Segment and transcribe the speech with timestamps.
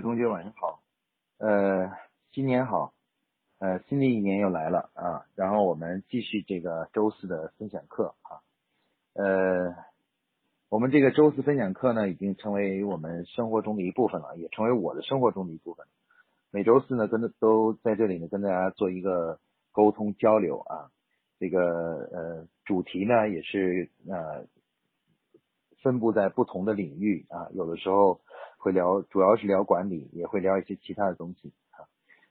[0.00, 0.80] 同学晚上好，
[1.36, 1.92] 呃，
[2.32, 2.94] 新年好，
[3.58, 8.40] 呃，新的一年又来了啊，然后我们继续这个周四的分享课啊，
[9.12, 9.76] 呃，
[10.70, 15.86] 我们这个周四分享课呢，已经成为我们生活中的一部分了，也成为我的生活中的一部分。
[16.50, 19.40] 每周四呢，跟都在这里呢，跟大家做一个
[19.72, 20.90] 沟通交流啊，
[21.38, 24.46] 这个呃主题呢，也是呃
[25.82, 28.22] 分布在不同的领域啊，有的时候。
[28.62, 31.90] 会聊，主要是聊管理，也会聊一些其他的东西啊。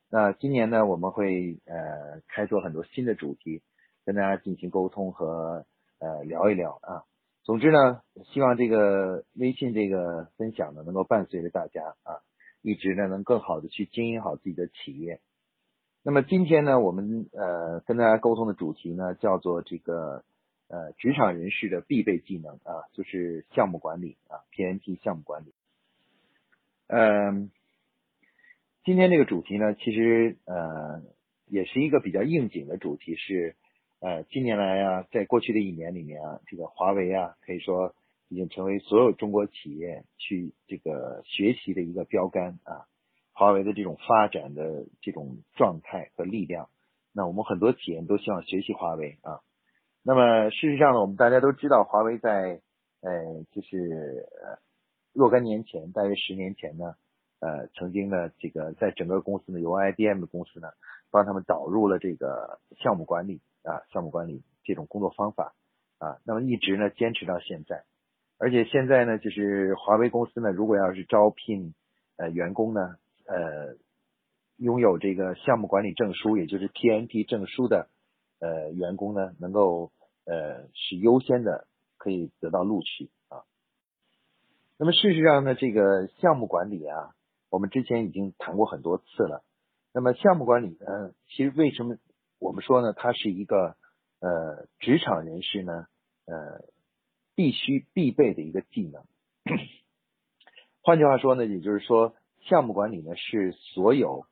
[0.09, 3.62] 那今年呢，我们会呃开拓很多新的主题，
[4.05, 5.66] 跟大家进行沟通和
[5.99, 7.04] 呃聊一聊啊。
[7.44, 12.23] 总之呢，希望这个微信这个分享呢，能够伴随着大家啊，
[12.62, 15.20] 一直呢能更好的去经营好自己的企业。
[16.02, 20.23] 那么今天呢，我们呃跟大家沟通的主题呢，叫做这个
[20.70, 25.54] 呃职场人士的必备技能啊，就是项目管理啊，PMP 项目管理。
[26.94, 27.52] 嗯，
[28.84, 31.02] 今天这个主题呢，其实呃
[31.48, 33.55] 也是一个比较应景的主题，是
[34.02, 37.96] 呃近年来啊，在过去的一年里面啊，这个华为啊，可以说
[38.27, 42.84] 已经成为所有中国企业去这个学习的一个标杆啊。
[43.32, 46.68] 华为的这种发展的这种状态和力量，
[47.13, 49.40] 那我们很多企业都希望学习华为啊。
[50.04, 52.60] 那么事实上呢，我们大家都知道，华为在
[52.99, 54.60] 呃就是呃。
[55.13, 56.95] 若干年前，大约十年前呢，
[57.40, 60.70] 呃，曾经呢，这个在整个公司呢，由 IBM 的公司呢，
[61.09, 65.53] 帮他们导入了这个项目管理啊，项目管理这种工作方法
[65.97, 67.84] 啊，那么一直呢坚持到现在，
[68.38, 71.73] 而且现在呢，就是华为公司呢，如果要是招聘
[72.16, 73.75] 呃员工呢，呃，
[74.57, 77.90] 拥有这个项目管理证书，也就是 PMP 证书的
[78.40, 79.91] 呃员工呢，能够
[80.25, 83.09] 呃是优先的可以得到录取。
[84.81, 87.13] 那么事实上呢，这个项目管理啊，
[87.51, 89.44] 我们之前已经谈过很多次了。
[89.94, 91.97] 那么项目管理呢，其实为什么
[92.40, 93.75] 我们说呢，它是一个
[94.22, 95.86] 呃职场人士呢
[96.25, 96.66] 呃
[97.36, 99.03] 必须必备的一个技能。
[100.81, 104.25] 换句话说呢，也就是说，项目管理呢是所有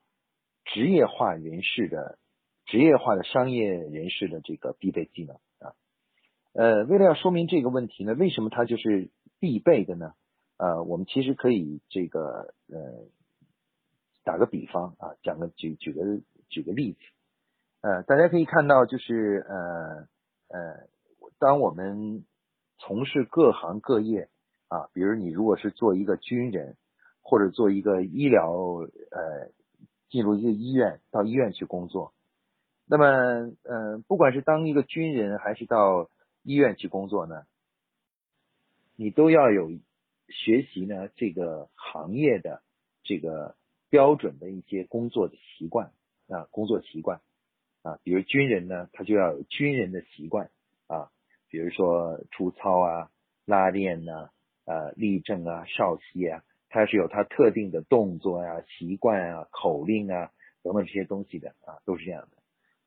[0.65, 2.17] 职业化人士的
[2.65, 5.75] 职业化的商业人士的这个必备技能啊。
[6.53, 10.15] 呃，为了要说明这个问题呢，为什么它就是必备的呢？
[10.59, 13.05] 呃，我们其实可以这个呃
[14.25, 16.99] 打个比方啊，讲个举举个举个例子，
[17.79, 20.09] 呃，大家可以看到就是呃
[20.49, 20.89] 呃，
[21.37, 22.25] 当我们
[22.77, 24.27] 从事各行各业
[24.67, 26.75] 啊，比如你如果是做一个军人，
[27.21, 29.51] 或者做一个医疗呃，
[30.09, 32.13] 进入一个医院到医院去工作，
[32.85, 33.05] 那么
[33.63, 36.09] 呃，不管是当一个军人还是到
[36.43, 37.45] 医院去工作呢，
[38.97, 39.71] 你都要有。
[40.29, 42.61] 学习呢，这个行业的
[43.03, 43.55] 这个
[43.89, 45.91] 标准的一些工作的习惯
[46.27, 47.21] 啊，工作习惯
[47.81, 50.51] 啊，比如军人呢，他就要有军人的习惯
[50.87, 51.09] 啊，
[51.49, 53.09] 比如说出操啊、
[53.45, 54.29] 拉练呐、
[54.65, 62.37] 呃、立正啊、哨息啊，他是有他特定的动作呀、习惯啊、口令啊等等这些东西的啊，都是这样的。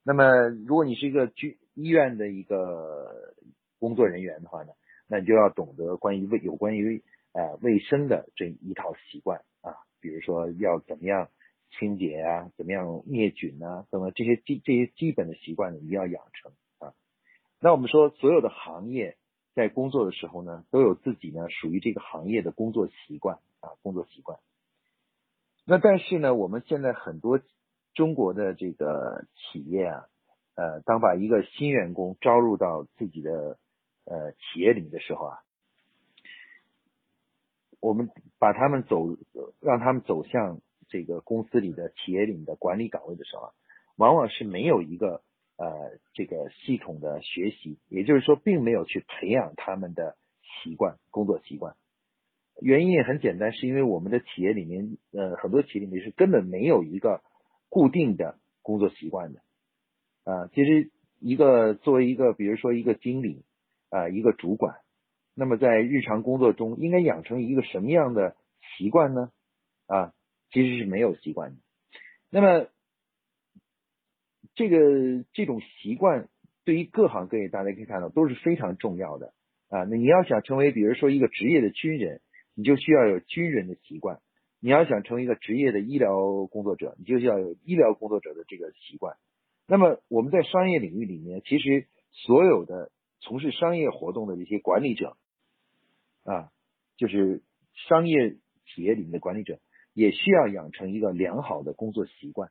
[0.05, 3.35] 那么，如果你是一个军医院的一个
[3.79, 4.73] 工作人员的话呢，
[5.09, 7.03] 那你就要懂得关于卫有关于。
[7.34, 9.72] 呃，卫生的这一套习惯啊，
[10.03, 11.31] 比如说要怎么样
[11.70, 16.93] 清洁啊，怎么样灭菌啊，等等这些基这些基本的习惯呢，一定要养成啊。
[17.59, 19.16] 那我们说，所有的行业
[19.54, 24.38] 在工作的时候呢，都有自己呢属于这个行业的工作习惯啊，工作习惯。
[25.64, 27.41] 那但是呢，我们现在很多
[27.94, 30.04] 中国的这个企业啊，
[30.54, 33.56] 呃，当把一个新员工招入到自己的
[34.04, 35.38] 呃企业里面的时候啊。
[37.82, 39.09] 我们把他们走，
[39.60, 43.50] 让他们走向这个公司里的企业里的管理岗位的时候啊，
[43.97, 45.25] 往往是没有一个
[45.56, 50.16] 呃这个系统的学习，也就是说，并没有去培养他们的
[50.62, 51.75] 习惯、工作习惯。
[52.60, 57.20] 原因也很简单，是因为我们的企业里面，呃，很多企业里面是根本没有一个
[57.69, 59.40] 固定的工作习惯的。
[60.23, 63.44] 啊，其实一个作为一个，比如说一个经理
[63.90, 64.81] 啊，一个主管。
[65.34, 68.37] 那么在日常工作中应该养成一个什么样的
[68.76, 69.31] 习惯呢？
[69.87, 70.12] 啊，
[70.50, 71.56] 其实是没有习惯的。
[72.31, 72.69] 那么
[74.55, 76.29] 这个这种习惯
[76.64, 79.32] 对于各行各业，大家可以看到都是非常重要的
[79.69, 79.84] 啊。
[79.84, 82.20] 那你要想成为，比如说一个职业的军人，
[82.55, 84.19] 你就需要有军人的习惯；
[84.61, 89.17] 你要想成为一个职业的医疗工作者，你就需要有医疗工作者的这个习惯。
[89.67, 92.90] 那么我们在商业领域里面，其实所有的
[93.20, 95.17] 从事商业活动的这些管理者。
[96.25, 96.51] 啊，
[96.97, 97.43] 就是
[97.89, 98.37] 商业
[98.67, 99.61] 企业里面的管理者，
[99.93, 102.51] 也需要养成一个良好的工作习惯。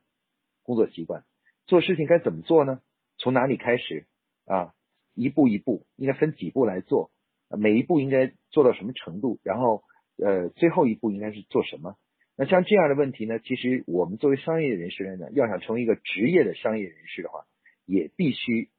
[0.62, 1.24] 工作习惯，
[1.66, 2.80] 做事情该怎么做呢？
[3.18, 4.06] 从哪里开始
[4.46, 4.74] 啊？
[5.14, 7.10] 一步一步，应该分几步来做？
[7.50, 9.38] 每一步应该做到什么程度？
[9.42, 9.84] 然后，
[10.16, 11.96] 呃，最后一步应该是做什么？
[12.34, 13.38] 那像这样的问题呢？
[13.40, 17.44] 其实我们作为商业人士来讲，要想成为一个职业的商业人士的话，
[17.84, 18.70] 也必须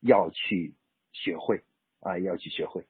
[0.00, 0.74] 要去
[1.10, 1.62] 学会
[1.98, 2.84] 啊，要去学会。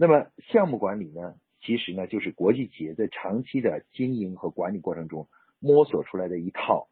[0.00, 5.28] 那么项目管理呢，其实呢，就是国际企业在长期的经营和管理过程中
[5.58, 6.88] 摸索出来的一套，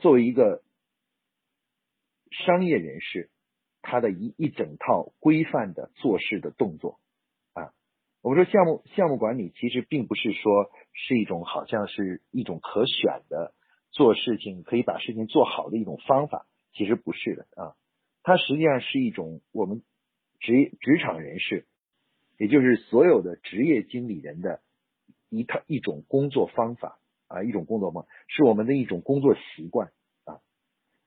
[0.00, 0.62] 作为一个
[2.30, 3.30] 商业人士，
[3.80, 7.00] 他的一一整套规范的做事的动作。
[7.54, 7.72] 啊
[8.20, 13.54] 我们说项目项目管理其实并不是说是一种好像是一种可选的
[13.90, 17.72] 做事情可以把事情做好的一种方法，其实不是的啊，
[18.22, 19.82] 它实际上是一种我们
[20.40, 21.66] 职业职场人士，
[22.38, 24.62] 也就是所有的职业经理人的
[25.28, 29.92] 一套一种工作方法啊，一种工作方是我们的一种工作习惯
[30.24, 30.40] 啊。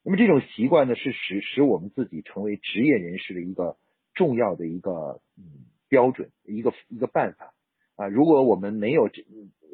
[0.03, 3.77] 那么这种习惯呢，是使使我们自己成为职业人士的一个
[4.13, 5.65] 重要的一个嗯。
[5.91, 7.53] 标准一个一个办法
[7.97, 8.07] 啊！
[8.07, 9.25] 如果我们没有这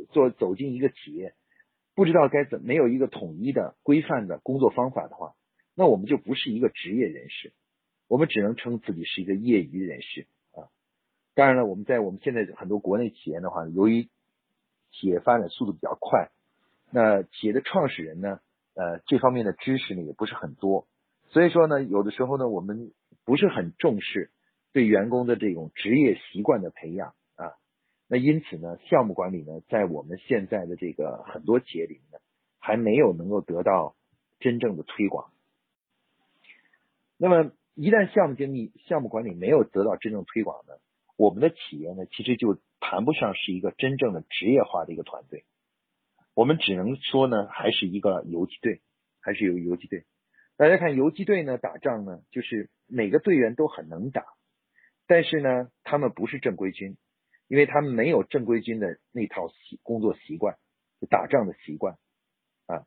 [0.10, 1.36] 做走进一个企业，
[1.94, 5.36] 不知道该怎没有一个统一的规范的工作方法的话，
[5.76, 7.54] 那我们就不是一个职业人士，
[8.08, 10.26] 我们只能称自己是一个业余人士。
[11.38, 14.10] 当然了，我们在我们现在很多国内企业的话，由于
[14.90, 16.32] 企业发展速度比较快，
[16.90, 18.40] 那企业的创始人呢，
[18.74, 20.88] 呃，这方面的知识呢也不是很多，
[21.30, 22.92] 所以说呢，有的时候呢，我们
[23.24, 24.32] 不是很重视。
[24.74, 27.54] 对员工的这种职业习惯的培养啊，
[28.08, 32.18] 那因此呢，项目管理呢，在我们现在的这个很多企业里面呢，
[32.60, 33.96] 还没有能够得到
[34.40, 35.32] 真正的推广。
[37.18, 40.74] 那么，一旦项目经理、项目管理没有得到真正推广呢，
[41.18, 45.44] 我们的企业呢，其实就谈不上是一个真正的职业化的一个团队。
[46.36, 48.82] 我们只能说呢，还是一个游击队，
[49.20, 50.06] 还是有游击队。
[50.56, 54.24] 大家看游击队呢，打仗呢，就是每个队员都很能打。
[55.08, 56.98] 但是呢，他们不是正规军，
[57.48, 60.58] 因为他们没有正规军的那套习工作习惯，
[61.02, 61.98] 就打仗的习惯
[62.68, 62.86] 啊。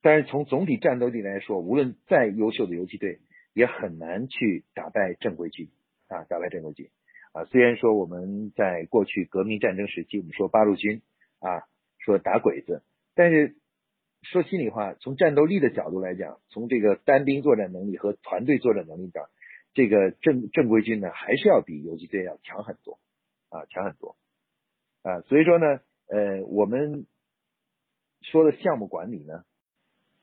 [0.00, 3.20] 但是从总体战斗力来说，无论再优秀的游击队，
[3.52, 5.68] 也很难去打败正规军
[6.06, 6.88] 啊，打败正规军
[7.32, 7.44] 啊。
[7.44, 11.02] 虽然说我们在过去革命战争时期，我们说八路军
[11.40, 11.62] 啊，
[11.98, 12.82] 说打鬼子，
[13.14, 13.56] 但是
[14.22, 19.24] 说心里话，从战斗力的角度来讲，从这个单兵作战能力和团队作战能力讲。
[19.74, 22.98] 这个正正规军呢，还是要比游击队要强很多
[23.48, 24.16] 啊，强很多
[25.02, 27.06] 啊，所以说呢，呃，我们
[28.22, 29.44] 说的项目管理呢，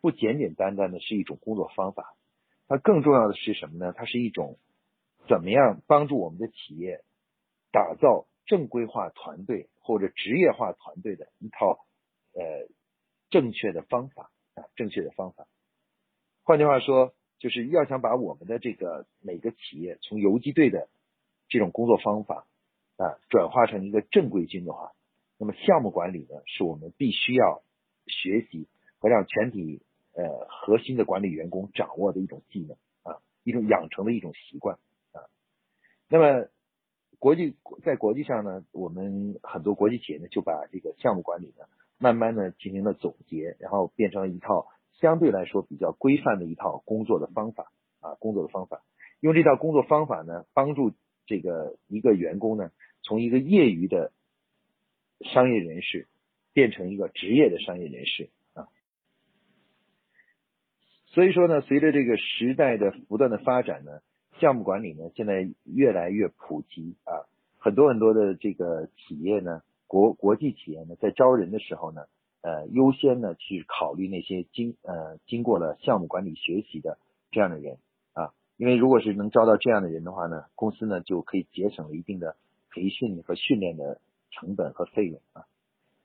[0.01, 2.16] 不简简单单的是一种工作方法，
[2.68, 3.94] 它更重要的是什么呢？
[3.96, 4.58] 它是一种
[5.27, 7.04] 怎么样帮助我们的企业
[7.72, 11.86] 打造正规化团队或者职业化团队的一套
[12.33, 12.68] 呃
[13.30, 15.48] 正确的方法啊，正确的方法。
[16.44, 17.13] 换句话说。
[17.38, 20.88] 就是要想把我们的这个每个企业从游击队的
[21.50, 22.48] 这种工作方法
[22.95, 24.94] 啊转化成一个正规军的话，
[25.38, 27.62] 那么项目管理呢是我们必须要
[28.07, 28.68] 学习
[29.00, 29.83] 和让全体
[30.13, 34.80] 呃核心的管理员工掌握的一种技能啊，一种养成的一种习惯。
[36.10, 36.48] 那么
[37.19, 41.66] 国际在国际上呢，我们很多国际企业呢就把这个项目管理呢
[41.98, 44.68] 慢慢的进行了总结，然后变成一套。
[45.01, 48.82] 相对来说比较规范的一套工作的方法啊，工作的方法，
[49.20, 50.94] 用这套工作方法呢，帮助
[51.25, 54.13] 这个一个员工呢，从一个业余的
[55.20, 56.08] 商业人士
[56.53, 58.70] 变成一个职业的商业人士啊。
[61.08, 64.00] 所以说呢，随着这个时代的不断的发展呢，
[64.39, 67.25] 项目管理呢现在越来越普及啊，
[67.58, 72.06] 很多很多的这个企业呢，国国际企业呢，在招人的时候呢。
[72.48, 77.00] 呃，优先呢去考虑那些经呃经过了项目管理学习的
[77.32, 77.80] 这样的人
[78.13, 82.36] 啊，因为如果是能招到这样的人的话呢，公司呢就可以节省了一定的
[82.70, 84.00] 培训和训练的
[84.30, 85.46] 成本和费用啊。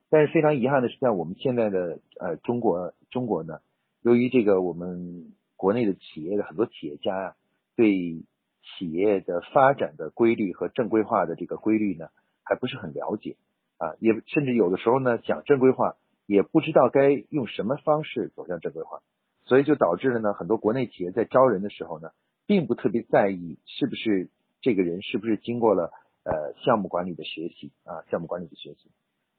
[0.08, 3.60] 但是非常遗憾的是，在我们现在的呃中国中国呢，
[4.00, 7.36] 由于这个我们国内的企业的很多企业家呀，
[7.80, 8.24] 对
[8.62, 12.08] 企业的发展的规律和正规化的这个规律呢，
[12.44, 13.36] 还不是很了解
[13.78, 15.96] 啊，也甚至有的时候呢讲正规化。
[16.26, 19.00] 也不知道该用什么方式走向正规化，
[19.46, 22.10] 所以就导致了呢，很多国内企业在招人的时候呢，
[22.46, 24.28] 并不特别在意是不是
[24.60, 25.90] 这个人是不是经过了
[26.22, 28.92] 呃项目管理的学习啊，项目管理的学习。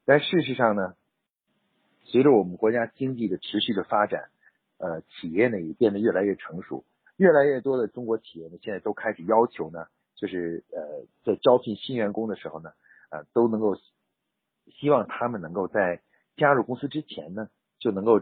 [0.04, 0.94] 但事实上呢，
[2.04, 4.28] 随着我们国家经济的持续的发展，
[4.76, 6.84] 呃，企业呢也变得越来越成熟，
[7.22, 9.86] 越来越多的中国企业呢现在都开始要求呢，
[10.16, 12.72] 就是呃在招聘新员工的时候呢，
[13.10, 13.76] 呃都能够
[14.80, 16.02] 希望他们能够在
[16.36, 17.48] 加入公司之前呢，
[17.78, 18.20] 就能够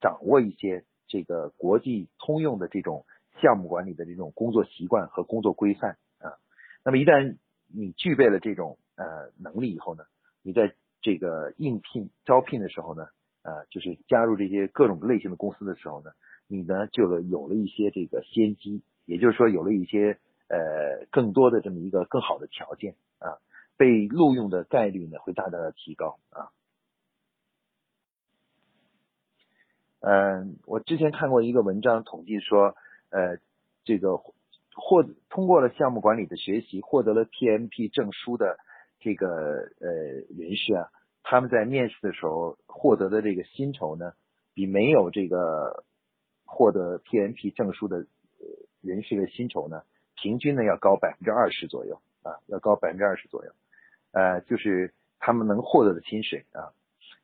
[0.00, 3.04] 掌握一些这个国际通用的这种
[3.42, 6.38] 项目管理的这种工作习惯和工作规范啊。
[6.84, 7.36] 那么一旦
[7.66, 10.04] 你具备了这种呃能力以后呢，
[10.42, 10.72] 你在
[11.02, 13.08] 这个应聘招聘的时候呢，
[13.42, 16.12] 呃，就是加入这些各种类型的公司的时候呢，
[16.46, 23.38] 你呢就有了一些这个先机，也就是说有了一些呃更多的这么一个更好的条件啊，
[23.76, 26.50] 被录用的概率呢会大大的提高啊。
[30.00, 32.76] 嗯，我之前看过一个文章统计说，
[33.10, 33.38] 呃，
[33.82, 38.58] 这个获通过了项目管理的学习，获得了 PMP 证书的
[39.00, 39.90] 这个呃
[40.36, 40.90] 人士啊，
[41.24, 44.12] 他们在面试的时候获得的这个薪酬呢，
[44.54, 45.84] 比没有这个
[46.46, 48.06] 获得 PMP 证书的
[48.80, 49.82] 人士的薪酬呢，
[50.14, 53.52] 平均呢要高百分之二十左右啊，要高百分之二十左右，
[54.12, 56.72] 呃，就是他们能获得的薪水啊。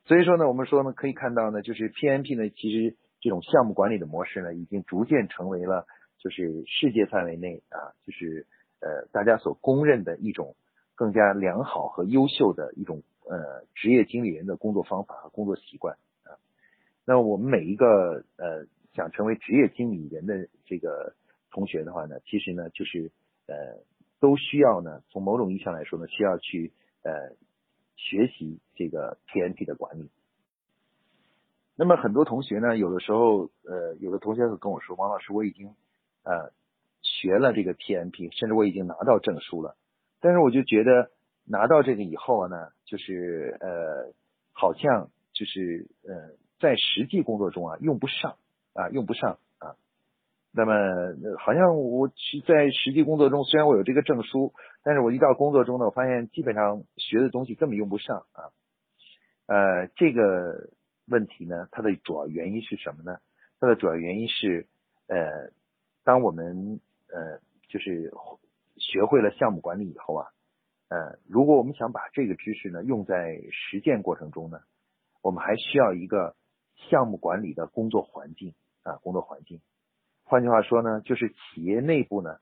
[0.04, 5.86] 所以说呢，我们说呢，可以看到呢，就是 PMP 呢，其实这种项目管理的模式呢，已经逐渐成为了
[6.18, 8.46] 就是世界范围内啊，就是
[8.80, 10.56] 呃大家所公认的一种
[10.96, 16.34] 更加良好和优秀的一种呃职业经理人的工作方法和工作习惯啊。
[17.04, 21.14] 那我们每一个呃想成为职业经理人的这个
[21.50, 23.11] 同学的话呢，其实呢就是
[23.46, 23.82] 呃
[24.20, 26.72] 都需要呢，从某种意义上来说呢，需要去
[27.02, 27.37] 呃。
[27.94, 30.11] 学习这个 PMP 的管理，
[31.76, 35.68] 那么很多同学呢，有的时候，呃，有的同学会跟我说，王老师，我已经
[36.25, 36.50] 呃
[37.00, 39.76] 学了这个 PMP，甚至我已经拿到证书了，
[40.20, 41.12] 但是我就觉得
[41.44, 44.12] 拿到这个以后呢，就是呃，
[44.50, 48.37] 好像就是呃，在实际工作中啊，用不上
[48.74, 49.76] 啊，用不上啊。
[50.52, 50.74] 那么，
[51.38, 54.52] 好像我去在实际工作中，虽然我有这个证书，
[54.82, 58.52] 但是我一到工作中呢，我发现基本上学的东西根本用不上啊。
[59.46, 60.70] 呃，这个
[61.06, 63.18] 问题呢，它的主要原因是什么呢？
[63.60, 64.66] 它的主要原因是，
[65.06, 65.52] 呃，
[66.04, 67.38] 当我们呃
[67.68, 68.12] 就是
[68.76, 70.28] 学会了项目管理以后啊，
[70.88, 74.60] 呃，如果我们想把这个知识呢用在实践过程中呢，
[75.22, 76.36] 我们还需要一个
[76.90, 79.60] 项目管理的工作环境啊，工作环境。
[80.24, 82.38] 换句话说呢，就是企业内部呢，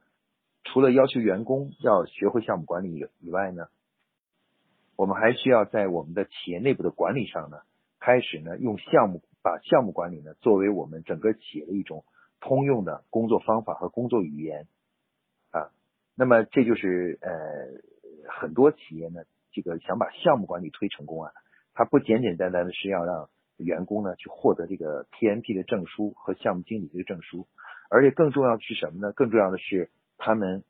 [0.65, 3.69] 除了要求员工要学会项目管理以以外呢，
[4.97, 7.63] 我们还需要在我们的企业内部的管理上呢，
[7.99, 12.05] 开始呢用项目把项目管理呢作为我们整个企业的一种
[12.41, 14.67] 通用的工作方法和工作语言
[15.51, 15.73] 啊。
[16.15, 17.31] 那么这就是呃
[18.31, 21.33] 很多企业呢，这个想把项目管理推成功啊，
[21.75, 23.31] 它不简简单单的是要让
[23.63, 27.47] 员工呢去获得这个 PMP 的证书和项目经理这个证书。
[27.89, 29.13] 而且更重要的是什么呢？
[29.13, 30.63] 更重要的是，他们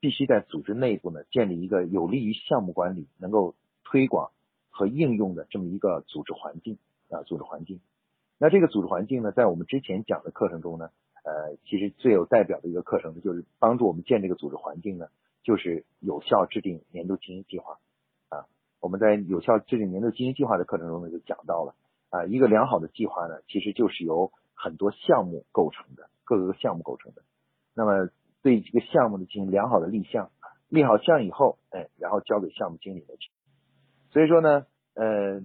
[0.00, 4.32] 必须在组织内部呢建立一个有利于项目管理、能够推广
[4.70, 6.78] 和应用的这么一个组织环境
[7.10, 7.80] 啊，组织环境。
[8.38, 10.90] 那这个组织环境呢，在我们之前讲的课程中呢，
[11.22, 15.06] 呃，其实最有代表的一个课程呢，就是帮助我们建这个组织环境呢，
[15.44, 17.78] 就是有效制定年度经营计划
[18.30, 18.46] 啊。
[18.80, 21.76] 我们在有效制定年度经营计划的课程中呢，就讲到了
[22.14, 26.08] 啊，一个良好的计划呢，其实就是由很多项目构成的。
[26.26, 27.20] 各个项目构成的，
[27.74, 28.08] 那么
[28.40, 30.30] 对这个项目的进行良好的立项，
[30.70, 33.30] 立好项以后，哎，然后交给项目经理来去。
[34.08, 35.42] 所以说呢，呃，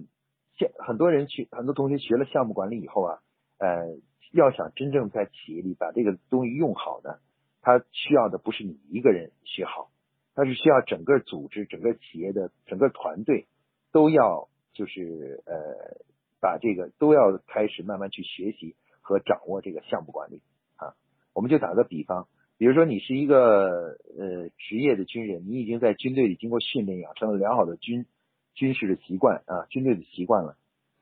[0.56, 3.18] 现很多人去，很多同学学了项目管理以后啊，
[3.58, 3.98] 呃，
[4.32, 7.18] 要想真正在企业里把这个东西用好呢，
[7.60, 9.90] 他需要的不是你一个人学好，
[10.34, 13.48] 他是需要整个组织、整个企业的整个团队
[13.92, 16.00] 都要就是呃，
[16.40, 20.42] 把这个都要开始慢慢去学习和掌握这个项目管理
[20.76, 20.94] 啊。
[21.34, 22.28] 我们就打个比方，
[22.58, 28.06] 比如说你是一个呃职业的军人，你已经在军队里经过训练，养成了良好的军
[28.54, 30.56] 军事的习惯啊，军队的习惯了。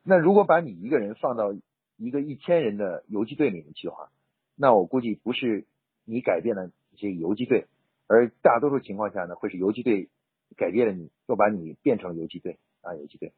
[0.04, 1.52] 那如果把你一个人放到
[1.97, 4.11] 一个一千人的游击队里面去的话，
[4.57, 5.66] 那我估计不是
[6.04, 7.66] 你改变了这个游击队，
[8.07, 10.09] 而大多数情况下呢，会是游击队
[10.57, 13.33] 改变了你，又把你变成了游击队啊，游击队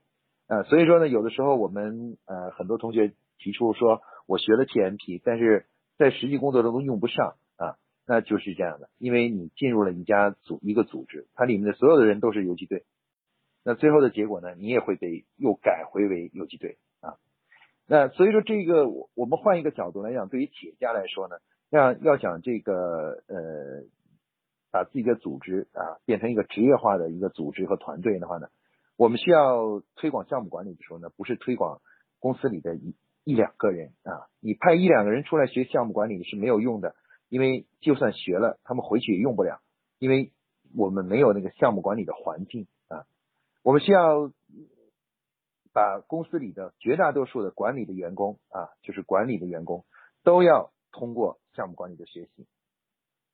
[0.50, 0.62] 啊。
[0.64, 5.64] 所以说呢，有的时候我们呃很多同学提出说，我学了 TMP，但是
[5.96, 7.76] 在实际工作中都用不上啊，
[8.06, 12.84] 那就是这样的，因为你进入了一家组一个组织，它里面的所有的人都是游击队，
[13.64, 17.14] 那最后的结果呢，你也会被又改回为游击队啊。
[17.86, 21.36] 那所以说这个我我们换一个角度来讲，对于企业家来说呢，
[21.70, 23.84] 要要想这个呃
[24.70, 28.48] 把自己的组织啊变成一个职业化的一个组织和团队的话呢，
[29.00, 31.80] 我们需要推广项目管理的时候呢，不是推广
[32.18, 32.94] 公司里的一。
[33.22, 36.96] 一两个人啊，你派一两个人出来学项目管理是没有用的，
[37.28, 39.60] 因为就算学了，他们回去也用不了，
[39.98, 40.32] 因为
[40.74, 43.04] 我们没有那个项目管理的环境啊。
[43.62, 44.32] 我们需要
[45.72, 49.84] 把公司里的绝大多数的管理的员工啊，就是管理的员工
[50.24, 52.46] 都要通过项目管理的学习。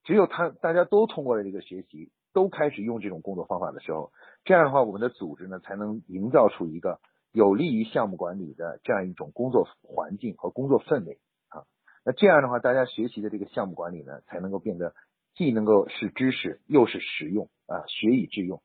[0.02, 4.12] 只有他大家都通过了这个学习，都开始用这种工作方法的时候，
[4.44, 7.00] 这样的话，我们的组织呢才能营造出一个
[7.32, 11.64] 有利于项目管理的这样一种工作环境和工作氛围啊。
[12.04, 14.94] 那这样的话，大家学习的这个项目管理呢，才能够变得
[15.34, 18.60] 既能够是知识，又是实用啊，学以致用。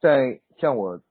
[0.00, 1.02] 在像我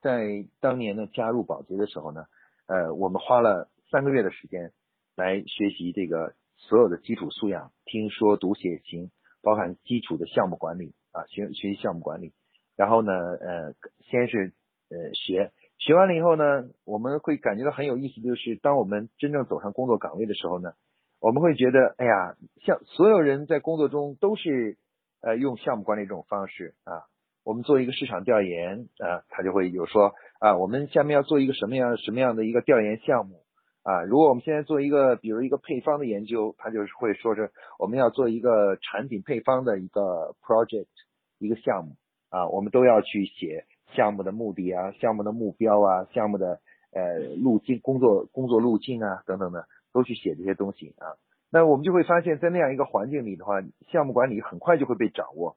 [0.00, 2.24] 在当年呢加入保洁的时候呢，
[2.66, 4.72] 呃，我们花了三个月的时间
[5.14, 6.34] 来学习这个。
[6.68, 9.10] 所有的基础素养，听说读写行，
[9.42, 12.32] 包含基础的项目管理啊，学学习项目管理。
[12.76, 13.74] 然后呢，呃，
[14.10, 14.52] 先是
[14.88, 20.72] 呃学，学完了以后呢，我们会感觉到很有意思，就是当我们真正走上工作岗位的时候呢，
[21.20, 24.78] 我们会觉得，哎呀，像所有人在工作中都是
[25.20, 27.04] 呃用项目管理这种方式啊。
[27.44, 33.42] 我们做一个市场调研啊，他就会有说啊，我们下面要做一个什么样什么样的一个调研项目。
[33.82, 40.86] 啊，如果我们现在做一个，比如一个配方的研究，他就是会说是我们要做一个产品配方的一个 project
[41.38, 41.96] 一个项目
[42.30, 46.60] 啊，我们都要去写项目的目的啊，项目的目标啊，项目的
[46.92, 51.18] 呃路径工作工作路径啊等等的，都去写这些东西啊。
[51.50, 53.60] 那我们就会发现，在那样一个环境里的话，
[53.90, 55.56] 项目管理很快就会被掌握，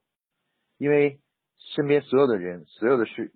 [0.79, 1.19] 因为
[1.59, 3.31] 身边所有的人、所有的事、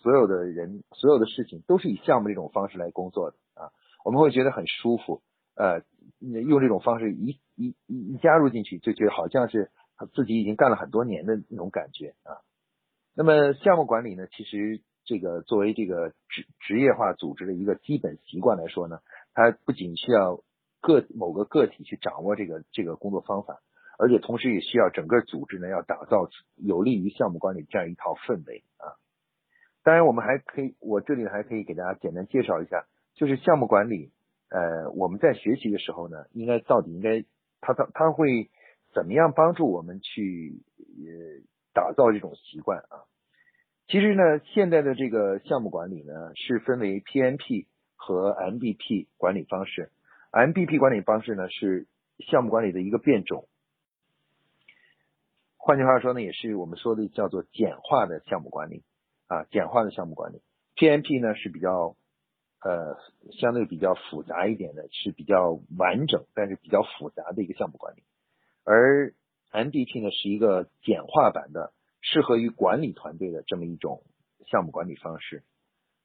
[0.00, 3.70] 所有的人、所有的事情都是以项目这种方式来工作的啊。
[4.04, 5.22] 我们会觉得很舒服，
[5.56, 5.82] 呃，
[6.20, 9.70] 用这种方式一一一加入进去，就觉得好像是
[10.14, 12.44] 自己已经干了很多年的那种感觉啊。
[13.16, 19.00] 那么项目管理呢，其实这个作为这个职职业化组织的一个基本习惯来说呢，
[19.32, 20.42] 它不仅需要
[20.82, 23.60] 个某个个体去掌握这个这个工作方法，
[23.98, 29.00] 而且同时也需要整个组织呢要打造有利于项目管理这样一套氛围啊。
[29.82, 32.84] 当然，我们还可以，我这里还可以给大家简单介绍一下。
[33.14, 34.10] 就是项目管理，
[34.50, 37.24] 呃，我们在学习的时候呢，应该到底应该，
[37.60, 38.50] 它它它会
[38.92, 40.62] 怎么样帮助我们去
[40.98, 43.06] 呃打造这种习惯啊？
[43.86, 49.92] 其实呢，现在的这个项目管理呢，是分为 PMP 和 MBP 管理方式。
[50.32, 51.86] MBP 管理方式呢，是
[52.18, 53.46] 项目管理的一个变种。
[55.56, 58.82] 换句话说呢，也是我们说的叫做简化的项目管理
[59.28, 60.42] 啊，简化的项目管理。
[60.74, 61.94] PMP 呢是比较。
[62.64, 62.96] 呃，
[63.32, 68.02] 相对比较复杂一点的，是比较完整，但是比较复杂的一个项目管理。
[68.64, 69.12] 而
[69.52, 74.02] MBP 呢，是一个简化版的，适合于管理团队的这么一种
[74.46, 75.42] 项目管理方式。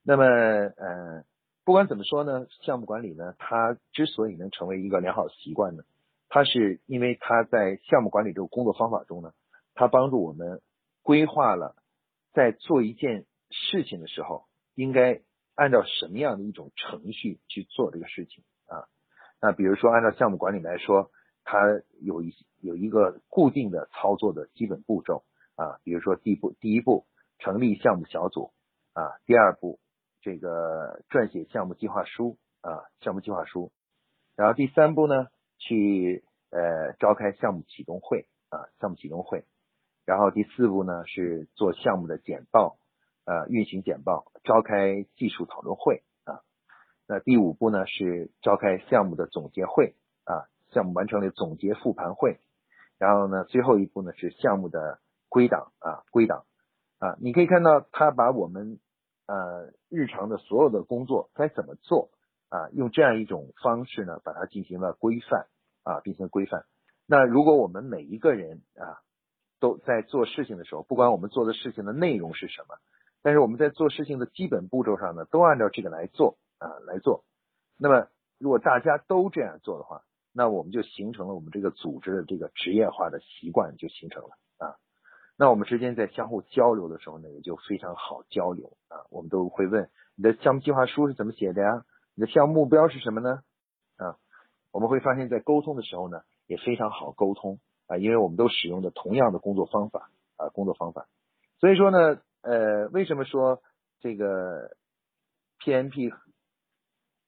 [0.04, 1.24] 那么，呃，
[1.64, 5.84] 不管怎么说呢，项目管理呢，它之所以能成为一个良好习惯呢，
[6.28, 9.32] 它是因为它在项目管理这个工作方法中呢，
[9.76, 10.60] 它帮助我们
[11.04, 11.78] 规划了
[12.34, 14.44] 在做一件事情的时候
[14.76, 15.22] 应该。
[15.60, 18.88] 按照什么样的一种程序去做这个事情啊？
[19.42, 21.12] 那比如说按照项目管理来说，
[21.44, 21.58] 它
[22.00, 27.06] 有一有一个固定的操作的基本步骤啊，比如说第一步第一步
[27.40, 28.54] 成立项目小组
[28.94, 29.82] 啊，第二步
[30.22, 33.74] 这个撰写项目计划书啊，项目计划书，
[34.38, 39.44] 然后第三步呢去呃召开项目启动会啊，项目启动会，
[40.06, 42.78] 然后第四步呢是做项目的简报。
[43.30, 46.42] 呃，运行简报，召开技术讨论会啊。
[47.08, 52.40] 那第五步呢是召开项目的总结会啊，项目完成了总结复盘会。
[52.98, 56.46] 然后呢，最后一步呢是项目的归档啊，归档
[56.98, 57.18] 啊。
[57.20, 58.80] 你可以看到，他把我们
[59.28, 62.10] 呃日常的所有的工作该怎么做
[62.50, 65.46] 啊，用这样一种方式呢，把它进行了规范
[65.84, 66.66] 啊，进行规范。
[67.06, 68.98] 那如果我们每一个人啊
[69.60, 72.80] 都在做事情的时候，不管我们做的事情的内容是什么。
[73.22, 77.26] 但是我们在做事情的基本步骤上呢，都按照这个来做啊来做。
[77.78, 84.76] 那么如果大家都这样做的话，那我们就形成了我们这个组织的这个职业化的习惯就形成了啊。
[85.38, 89.04] 那我们之间在相互交流的时候呢，也就非常好交流啊。
[89.10, 91.84] 我们都会问你的项目计划书是怎么写的呀？
[92.16, 93.42] 你的项目目标是什么呢？
[93.98, 94.16] 啊，
[94.72, 101.08] 我们会发现在沟通的时候呢，也非常好沟通啊，因为我们都使用的同样的工作方法啊，工作方法。
[101.60, 102.22] 所以说呢。
[102.42, 103.62] 呃，为什么说
[104.00, 104.76] 这个
[105.60, 106.14] PMP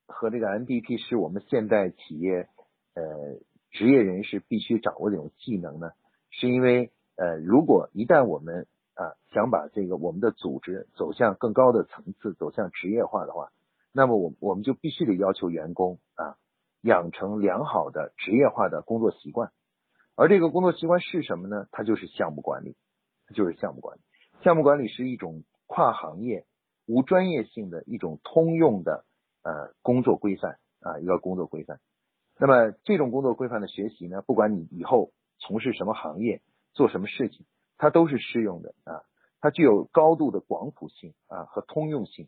[0.08, 2.48] 和这个 MBP 是我们现代企业
[2.94, 3.04] 呃
[3.72, 5.92] 职业人士必须掌握的一种技能呢？
[6.30, 13.52] 是因为呃，如果一旦我们啊想把这个我们的组织走向更高的层次，走向职业化的话，
[13.92, 16.38] 那么我我们就必须得要求员工啊
[16.82, 19.52] 养成良好的职业化的工作习惯，
[20.16, 21.68] 而这个工作习惯是什么呢？
[21.72, 22.78] 它就是项目管理，
[23.36, 24.02] 就是项目管理。
[24.44, 26.46] 项目管理是一种跨行业、
[26.88, 29.06] 无专业性的一种通用的
[29.44, 31.80] 呃工作规范啊，一个工作规范。
[32.40, 36.42] 那么这种工作规范的学习呢，不管你以后从事什么行业，
[36.74, 37.46] 做什么事情，
[37.78, 39.04] 它都是适用的啊，
[39.40, 42.28] 它具有高度的广谱性啊和通用性。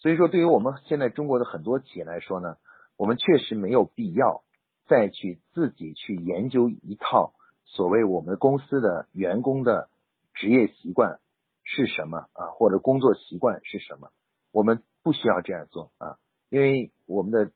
[0.00, 2.56] 所以说，对于我们现在中国的很多企业来说呢，
[2.96, 4.42] 我们确实没有必要
[4.88, 9.88] 再去自己去研究一套所谓我们公司的员工的
[10.38, 11.18] 职业习惯
[11.64, 14.10] 是什么啊，或者工作习惯是什么，
[14.52, 16.16] 我们不需要这样做啊，
[16.48, 17.50] 因为我们的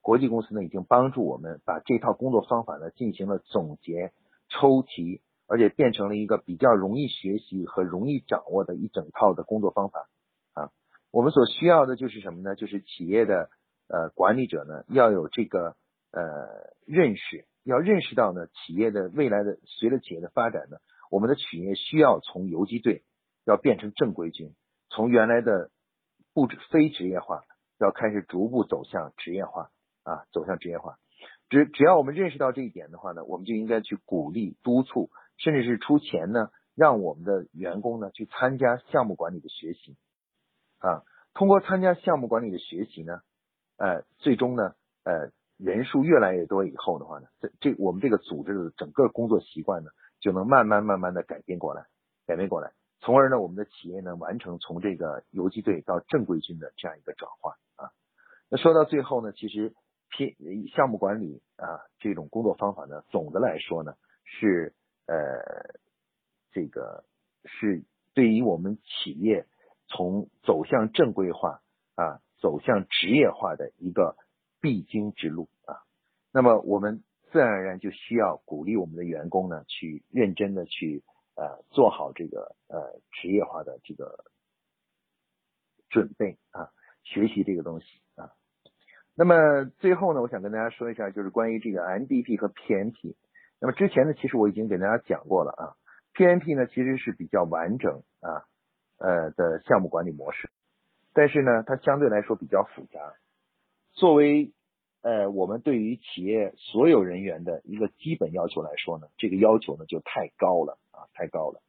[0.00, 4.12] 国际公司呢已经帮助我们把这套工作方法呢进行了总结、
[4.48, 10.08] 抽题，而且变成了一个比较容易学习和容易掌握的一整套的工作方法
[10.54, 10.70] 啊。
[11.10, 12.56] 我们所需要的就是什么呢？
[12.56, 13.50] 就是企业的
[13.88, 15.76] 呃管理者呢要有这个
[16.10, 20.78] 呃认识，要认识到呢企业的未来的随着企业的发展呢，
[21.12, 23.04] 我们的企业需要从游击队
[23.44, 24.54] 要变成正规军，
[24.88, 25.70] 从原来的
[26.32, 27.42] 不非职业化
[27.78, 29.68] 要开始逐步走向职业化
[30.04, 30.96] 啊，走向职业化。
[31.50, 39.98] 只只要我们认识到这一点的话呢，我们就应该去鼓励、督促，甚至是出钱呢，让我们的员工呢去参加项目管理的学习。
[40.78, 43.20] 啊，通过参加项目管理的学习呢，
[43.76, 49.90] 呃，最终呢，呃，人数越来越多以后的话呢，这这我们这个组织的整个工作习惯呢，
[50.22, 51.84] 就能慢慢慢慢的改变过来，
[52.26, 57.92] 改变过来，从而呢，我们的企业呢，完成从这个游击队到正规军的这样一个转化啊。
[58.48, 59.74] 那说到最后呢，其实
[60.08, 60.34] 偏
[60.74, 63.92] 项目管理啊这种工作方法呢，总的来说呢，
[64.24, 64.72] 是
[65.04, 65.18] 呃，
[66.52, 67.04] 这个
[67.44, 69.46] 是对于我们企业。
[69.88, 71.60] 从走向正规化
[71.96, 74.16] 啊，走向职业化的一个
[74.58, 75.84] 必经之路啊。
[76.32, 81.02] 那么我们自然而然就需要鼓励我们的员工呢，去认真的去
[81.34, 84.24] 呃做好这个呃职业化的这个
[85.88, 86.70] 准备啊，
[87.02, 88.30] 学习这个东西啊。
[89.16, 93.16] 那么最后呢，我想跟大家说一下，就是关于这个 MDP 和 PMP。
[93.58, 95.74] 那么之前呢，其实我已经给大家讲过了啊。
[96.14, 98.44] PMP 呢，其实是比较完整啊。
[98.98, 100.48] 呃的项目管理模式，
[101.12, 103.14] 但是呢，它相对来说比较复杂。
[103.90, 104.52] 作为
[105.02, 111.60] 呃我们对于企业所有人员的一个基本要求来说呢，这个要求呢就太高了啊，太高了。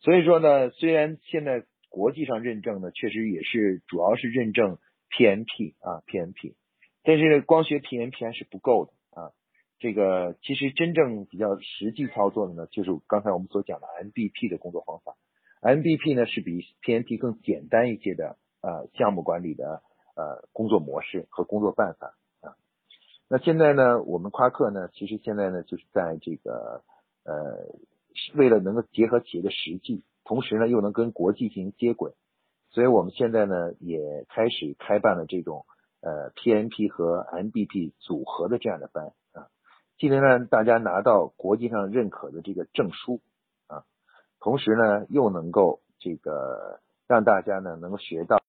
[0.00, 4.78] 所以说呢，虽然现在国际上认证呢，确实也是主要是认证
[5.10, 6.54] PMP 啊 PMP，
[7.02, 9.32] 但是光学 PMP 还是不够的啊。
[9.80, 15.16] 这个其实真正比较实际操作的呢，就是刚才我们所讲的 MBP 的工作方法。
[15.62, 19.82] MBP 呢是比 PMP 更简单一些的呃项目管理的
[20.14, 22.14] 呃工作模式和工作办法。
[23.32, 26.82] 那现在呢，我们夸克呢，其实现在呢就是在这个
[27.22, 27.68] 呃
[28.34, 32.14] 为了能够结合企业的实际，同时呢又能跟国际进行接轨，
[32.70, 35.64] 所以我们现在呢也开始开办了这种
[36.00, 39.46] 呃 PMP 和 MBP 组合的这样的班啊，
[39.96, 43.20] 既能让大家拿到国际上认可的这个证书
[43.68, 43.84] 啊。
[44.40, 48.42] 同时呢，又能够这个让大家呢能够学到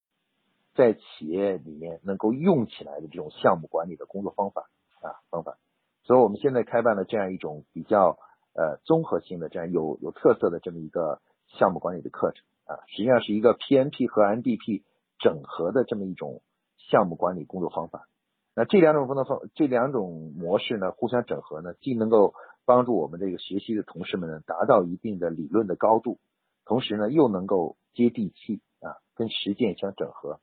[0.73, 4.69] 在企业里面能够用起来的这种项目管理的工作方法
[5.01, 5.57] 啊方法，
[6.03, 8.17] 所以我们现在开办了这样一种比较
[8.53, 14.83] 呃综合性的这样有有特色的这么一个项目管理的课程啊，实际上是一个 PMP 和 MDP
[15.19, 16.41] 整合的这么一种
[16.89, 18.07] 项目管理工作方法。
[18.55, 22.33] 那这两种工作方这两种模式呢互相整合呢，既能够
[22.65, 26.19] 帮助我们这个学习的同事们呢，达到一定的理论的高度，
[26.65, 30.39] 同时呢，又能够接地气啊，跟实践相整合，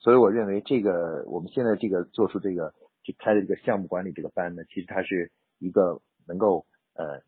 [0.00, 7.22] 所以我认为这个我们现在这个做出这个去开的这个项目管理这个班呢，其实它是一个能够呃，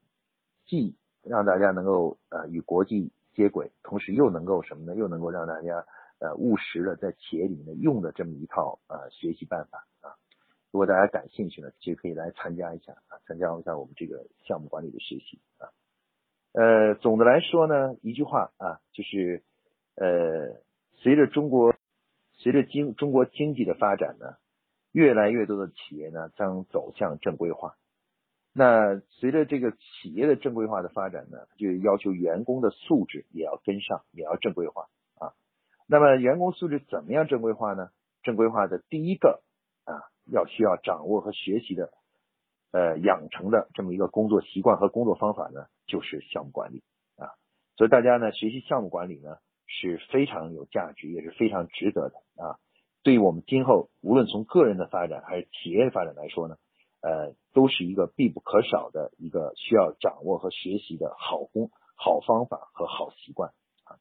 [0.66, 4.96] 既让大家能够呃与国际接轨，同时又能够什么呢？
[4.96, 5.85] 又能够让大家
[6.18, 10.16] 呃务实的在企业里面用的这么一套呃学习办法啊。
[10.70, 15.68] 如果大家感兴趣呢，其实可以来参加一下啊，参加一下我们这个项目管理的学习啊。
[16.52, 19.42] 呃，总的来说呢，一句话啊，就是
[19.96, 20.62] 呃，
[20.96, 21.74] 随着中国
[22.42, 24.37] 随着经中国经济的发展呢，
[24.92, 27.76] 越来越多的企业呢将走向正规化。
[28.52, 35.33] 那随着这个企业的正规化的发展呢，就要求员工的素质也要跟上，也要正规化啊。
[35.87, 37.90] 那么员工素质怎么样正规化呢？
[38.22, 39.42] 正规化的第一个
[39.85, 40.11] 啊。
[40.31, 41.90] 要需要掌握和学习的，
[42.70, 46.85] 呃，养成的这么一个工作习惯和工作方法呢，就是项目管理
[47.16, 47.35] 啊。
[47.76, 52.59] 所以大家呢，学习项目管理呢是非常有价值，也是非常值得的啊。
[53.02, 56.57] 对于我们今后无论从个人的发展还是企业的发展来说呢，
[57.00, 63.50] 呃，都是一个必不可少的一个需要掌握和学习的好工好方法和好习惯
[63.85, 63.98] 啊。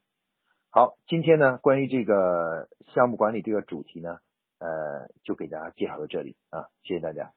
[0.69, 4.19] 好，今天呢，关于这个项目管理这个主题呢，
[4.59, 7.33] 呃，就给大家介绍到这里啊，谢谢大家。